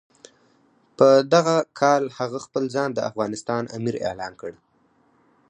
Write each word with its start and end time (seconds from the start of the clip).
په 0.97 1.07
دغه 1.33 1.55
کال 1.79 2.03
هغه 2.19 2.39
خپل 2.45 2.63
ځان 2.75 2.89
د 2.93 2.99
افغانستان 3.09 3.63
امیر 3.77 3.95
اعلان 4.07 4.33
کړ. 4.41 4.51